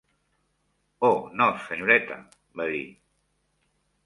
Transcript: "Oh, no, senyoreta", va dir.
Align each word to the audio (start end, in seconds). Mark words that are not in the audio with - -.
"Oh, 1.09 1.19
no, 1.41 1.47
senyoreta", 1.67 2.19
va 2.63 2.69
dir. 2.73 2.85